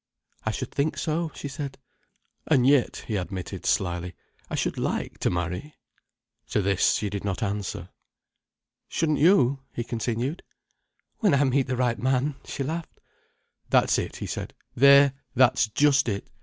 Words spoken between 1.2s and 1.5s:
she